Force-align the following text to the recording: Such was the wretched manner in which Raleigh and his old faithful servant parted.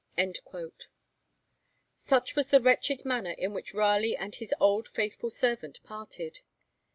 Such 1.93 2.35
was 2.35 2.49
the 2.49 2.59
wretched 2.59 3.05
manner 3.05 3.33
in 3.37 3.53
which 3.53 3.75
Raleigh 3.75 4.17
and 4.17 4.33
his 4.33 4.51
old 4.59 4.87
faithful 4.87 5.29
servant 5.29 5.79
parted. 5.83 6.39